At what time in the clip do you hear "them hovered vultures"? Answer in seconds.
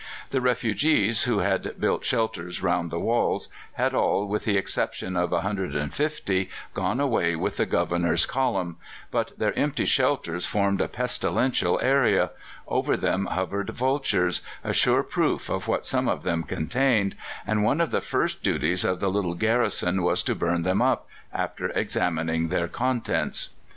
12.97-14.41